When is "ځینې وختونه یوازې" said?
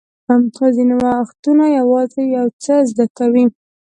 0.75-2.21